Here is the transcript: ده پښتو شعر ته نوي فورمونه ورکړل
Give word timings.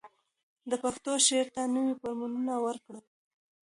ده 0.69 0.75
پښتو 0.83 1.11
شعر 1.27 1.47
ته 1.55 1.61
نوي 1.75 1.93
فورمونه 2.01 2.53
ورکړل 2.65 3.03